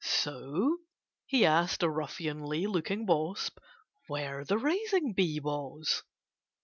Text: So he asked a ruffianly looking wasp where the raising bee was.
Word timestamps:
So 0.03 0.79
he 1.27 1.45
asked 1.45 1.83
a 1.83 1.87
ruffianly 1.87 2.65
looking 2.65 3.05
wasp 3.05 3.59
where 4.07 4.43
the 4.43 4.57
raising 4.57 5.13
bee 5.13 5.39
was. 5.39 6.01